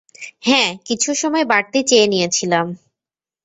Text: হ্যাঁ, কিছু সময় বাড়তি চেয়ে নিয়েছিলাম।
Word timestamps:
হ্যাঁ, 0.41 0.69
কিছু 0.85 1.09
সময় 1.13 1.45
বাড়তি 1.45 1.79
চেয়ে 1.83 2.07
নিয়েছিলাম। 2.07 2.67